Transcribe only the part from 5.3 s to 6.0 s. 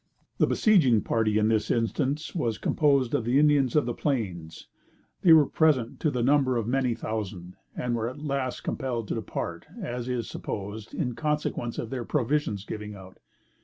were present